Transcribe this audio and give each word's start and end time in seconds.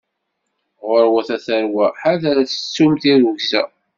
Ɣurwet 0.89 1.29
a 1.35 1.37
tarwa, 1.45 1.85
ḥader 2.01 2.35
ad 2.37 2.47
tettum 2.49 2.93
tirrugza. 3.01 3.63